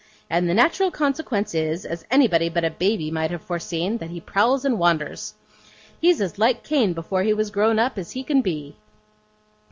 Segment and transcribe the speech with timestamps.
[0.31, 4.19] And the natural consequence is, as anybody but a baby might have foreseen, that he
[4.19, 5.35] prowls and wanders.
[6.01, 8.75] He's as like Cain before he was grown up, as he can be.